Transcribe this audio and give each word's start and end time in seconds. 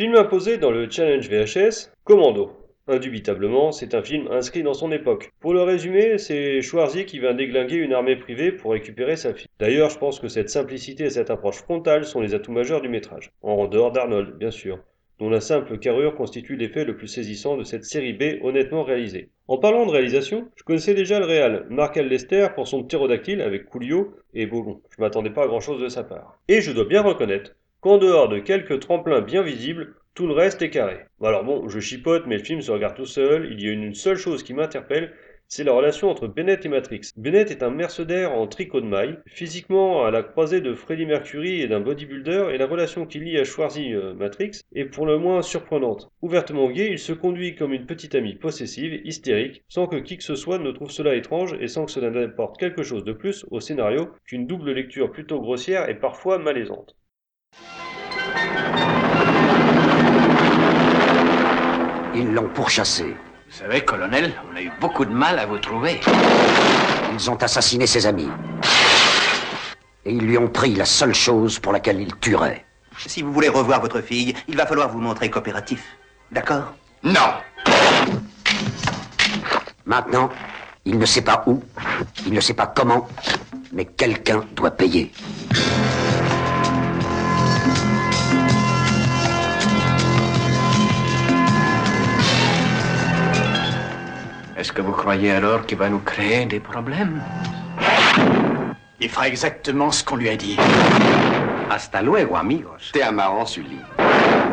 Film 0.00 0.14
imposé 0.14 0.56
dans 0.56 0.70
le 0.70 0.88
Challenge 0.88 1.28
VHS, 1.28 1.92
Commando. 2.04 2.52
Indubitablement, 2.88 3.70
c'est 3.70 3.94
un 3.94 4.00
film 4.00 4.28
inscrit 4.30 4.62
dans 4.62 4.72
son 4.72 4.90
époque. 4.92 5.28
Pour 5.40 5.52
le 5.52 5.60
résumer, 5.60 6.16
c'est 6.16 6.62
Schwarzy 6.62 7.04
qui 7.04 7.18
vient 7.18 7.34
déglinguer 7.34 7.76
une 7.76 7.92
armée 7.92 8.16
privée 8.16 8.50
pour 8.50 8.72
récupérer 8.72 9.16
sa 9.16 9.34
fille. 9.34 9.50
D'ailleurs, 9.58 9.90
je 9.90 9.98
pense 9.98 10.18
que 10.18 10.28
cette 10.28 10.48
simplicité 10.48 11.04
et 11.04 11.10
cette 11.10 11.28
approche 11.28 11.58
frontale 11.58 12.06
sont 12.06 12.22
les 12.22 12.32
atouts 12.32 12.50
majeurs 12.50 12.80
du 12.80 12.88
métrage. 12.88 13.30
En 13.42 13.68
dehors 13.68 13.92
d'Arnold, 13.92 14.38
bien 14.38 14.50
sûr, 14.50 14.78
dont 15.18 15.28
la 15.28 15.42
simple 15.42 15.78
carrure 15.78 16.14
constitue 16.14 16.56
l'effet 16.56 16.86
le 16.86 16.96
plus 16.96 17.06
saisissant 17.06 17.58
de 17.58 17.64
cette 17.64 17.84
série 17.84 18.14
B 18.14 18.42
honnêtement 18.42 18.84
réalisée. 18.84 19.28
En 19.48 19.58
parlant 19.58 19.84
de 19.84 19.90
réalisation, 19.90 20.48
je 20.56 20.64
connaissais 20.64 20.94
déjà 20.94 21.18
le 21.18 21.26
réal, 21.26 21.66
Mark 21.68 21.96
Lester 21.96 22.48
pour 22.54 22.68
son 22.68 22.84
pterodactyle 22.84 23.42
avec 23.42 23.66
Coolio, 23.66 24.14
et 24.32 24.46
bon, 24.46 24.80
je 24.96 25.02
m'attendais 25.02 25.28
pas 25.28 25.44
à 25.44 25.46
grand 25.46 25.60
chose 25.60 25.82
de 25.82 25.88
sa 25.88 26.04
part. 26.04 26.40
Et 26.48 26.62
je 26.62 26.72
dois 26.72 26.86
bien 26.86 27.02
reconnaître 27.02 27.54
qu'en 27.80 27.98
dehors 27.98 28.28
de 28.28 28.38
quelques 28.38 28.80
tremplins 28.80 29.20
bien 29.20 29.42
visibles, 29.42 29.94
tout 30.14 30.26
le 30.26 30.34
reste 30.34 30.62
est 30.62 30.70
carré. 30.70 30.98
Alors 31.22 31.44
bon, 31.44 31.68
je 31.68 31.80
chipote, 31.80 32.26
mais 32.26 32.36
le 32.36 32.44
film 32.44 32.60
se 32.60 32.70
regarde 32.70 32.96
tout 32.96 33.06
seul. 33.06 33.48
Il 33.52 33.62
y 33.62 33.68
a 33.68 33.72
une 33.72 33.94
seule 33.94 34.16
chose 34.16 34.42
qui 34.42 34.54
m'interpelle, 34.54 35.14
c'est 35.52 35.64
la 35.64 35.72
relation 35.72 36.08
entre 36.08 36.28
Bennett 36.28 36.64
et 36.64 36.68
Matrix. 36.68 37.10
Bennett 37.16 37.50
est 37.50 37.64
un 37.64 37.70
mercenaire 37.70 38.32
en 38.32 38.46
tricot 38.46 38.80
de 38.80 38.86
maille, 38.86 39.18
physiquement 39.26 40.04
à 40.04 40.12
la 40.12 40.22
croisée 40.22 40.60
de 40.60 40.74
Freddie 40.74 41.06
Mercury 41.06 41.60
et 41.60 41.66
d'un 41.66 41.80
bodybuilder, 41.80 42.50
et 42.52 42.56
la 42.56 42.68
relation 42.68 43.04
qu'il 43.04 43.24
lie 43.24 43.36
à 43.36 43.42
Schwarzy 43.42 43.92
euh, 43.92 44.14
Matrix 44.14 44.60
est 44.76 44.84
pour 44.84 45.06
le 45.06 45.18
moins 45.18 45.42
surprenante. 45.42 46.08
Ouvertement 46.22 46.70
gay, 46.70 46.90
il 46.92 47.00
se 47.00 47.12
conduit 47.12 47.56
comme 47.56 47.72
une 47.72 47.86
petite 47.86 48.14
amie 48.14 48.36
possessive, 48.36 49.00
hystérique, 49.04 49.64
sans 49.68 49.88
que 49.88 49.96
qui 49.96 50.18
que 50.18 50.22
ce 50.22 50.36
soit 50.36 50.58
ne 50.58 50.70
trouve 50.70 50.92
cela 50.92 51.16
étrange 51.16 51.56
et 51.60 51.66
sans 51.66 51.86
que 51.86 51.90
cela 51.90 52.10
n'apporte 52.10 52.56
quelque 52.56 52.84
chose 52.84 53.02
de 53.02 53.12
plus 53.12 53.44
au 53.50 53.58
scénario 53.58 54.10
qu'une 54.26 54.46
double 54.46 54.70
lecture 54.70 55.10
plutôt 55.10 55.40
grossière 55.40 55.88
et 55.88 55.98
parfois 55.98 56.38
malaisante. 56.38 56.94
Ils 62.14 62.32
l'ont 62.34 62.48
pourchassé. 62.48 63.04
Vous 63.04 63.56
savez, 63.56 63.84
colonel, 63.84 64.32
on 64.52 64.56
a 64.56 64.62
eu 64.62 64.70
beaucoup 64.80 65.04
de 65.04 65.12
mal 65.12 65.38
à 65.38 65.46
vous 65.46 65.58
trouver. 65.58 66.00
Ils 67.12 67.30
ont 67.30 67.36
assassiné 67.36 67.86
ses 67.86 68.06
amis. 68.06 68.28
Et 70.04 70.12
ils 70.12 70.26
lui 70.26 70.36
ont 70.38 70.48
pris 70.48 70.74
la 70.74 70.84
seule 70.84 71.14
chose 71.14 71.58
pour 71.58 71.72
laquelle 71.72 72.00
il 72.00 72.14
tuerait. 72.16 72.64
Si 73.06 73.22
vous 73.22 73.32
voulez 73.32 73.48
revoir 73.48 73.80
votre 73.80 74.00
fille, 74.00 74.34
il 74.48 74.56
va 74.56 74.66
falloir 74.66 74.88
vous 74.88 75.00
montrer 75.00 75.30
coopératif. 75.30 75.96
D'accord? 76.32 76.74
Non 77.02 77.32
Maintenant, 79.84 80.30
il 80.84 80.98
ne 80.98 81.06
sait 81.06 81.22
pas 81.22 81.42
où, 81.46 81.62
il 82.26 82.32
ne 82.32 82.40
sait 82.40 82.54
pas 82.54 82.66
comment, 82.66 83.08
mais 83.72 83.84
quelqu'un 83.84 84.44
doit 84.54 84.70
payer. 84.72 85.12
Est-ce 94.70 94.76
que 94.76 94.82
vous 94.82 94.92
croyez 94.92 95.32
alors 95.32 95.66
qu'il 95.66 95.78
va 95.78 95.88
nous 95.88 95.98
créer 95.98 96.46
des 96.46 96.60
problèmes 96.60 97.20
Il 99.00 99.08
fera 99.08 99.26
exactement 99.26 99.90
ce 99.90 100.04
qu'on 100.04 100.14
lui 100.14 100.28
a 100.28 100.36
dit. 100.36 100.56
Hasta 101.68 102.00
luego, 102.00 102.36
amigos. 102.36 102.92
T'es 102.92 103.02
un 103.02 103.10
marrant, 103.10 103.44
Sully. 103.46 103.80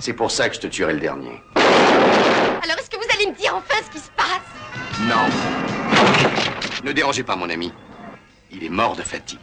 C'est 0.00 0.14
pour 0.14 0.30
ça 0.30 0.48
que 0.48 0.54
je 0.54 0.60
te 0.60 0.68
tuerai 0.68 0.94
le 0.94 1.00
dernier. 1.00 1.42
Alors 1.54 2.78
est-ce 2.78 2.88
que 2.88 2.96
vous 2.96 3.06
allez 3.14 3.26
me 3.26 3.36
dire 3.36 3.56
enfin 3.56 3.76
ce 3.84 3.90
qui 3.90 3.98
se 3.98 4.10
passe? 4.16 4.40
Non. 5.02 5.26
Ne 6.82 6.92
dérangez 6.92 7.22
pas 7.22 7.36
mon 7.36 7.50
ami. 7.50 7.70
Il 8.50 8.64
est 8.64 8.70
mort 8.70 8.96
de 8.96 9.02
fatigue. 9.02 9.38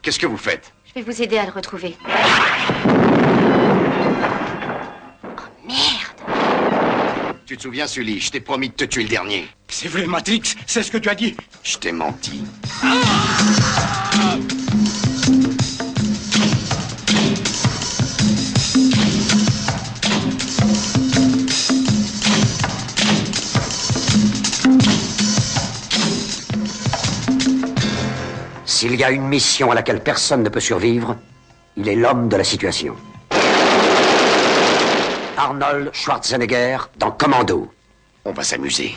Qu'est-ce 0.00 0.18
que 0.18 0.26
vous 0.26 0.38
faites? 0.38 0.72
Je 0.86 0.94
vais 0.94 1.02
vous 1.02 1.20
aider 1.20 1.36
à 1.36 1.44
le 1.44 1.52
retrouver. 1.52 1.98
Te 7.58 7.64
souviens, 7.64 7.86
Sully 7.88 8.20
Je 8.20 8.30
t'ai 8.30 8.40
promis 8.40 8.68
de 8.68 8.74
te 8.74 8.84
tuer 8.84 9.02
le 9.02 9.08
dernier. 9.08 9.48
C'est 9.68 9.88
vrai, 9.88 10.06
Matrix, 10.06 10.54
c'est 10.66 10.82
ce 10.82 10.90
que 10.90 10.98
tu 10.98 11.08
as 11.08 11.14
dit. 11.14 11.36
Je 11.62 11.76
t'ai 11.76 11.92
menti. 11.92 12.44
S'il 28.64 28.94
y 28.94 29.02
a 29.02 29.10
une 29.10 29.26
mission 29.26 29.72
à 29.72 29.74
laquelle 29.74 30.02
personne 30.02 30.44
ne 30.44 30.48
peut 30.48 30.60
survivre, 30.60 31.16
il 31.76 31.88
est 31.88 31.96
l'homme 31.96 32.28
de 32.28 32.36
la 32.36 32.44
situation. 32.44 32.94
Arnold 35.38 35.94
Schwarzenegger 35.94 36.78
dans 36.96 37.12
Commando. 37.12 37.72
On 38.24 38.32
va 38.32 38.42
s'amuser. 38.42 38.92